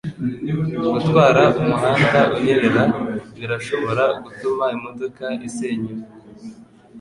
Gutwara 0.93 1.43
umuhanda 1.61 2.19
unyerera 2.35 2.83
birashobora 3.39 4.03
gutuma 4.23 4.65
imodoka 4.75 5.25
isenyuka. 5.47 6.07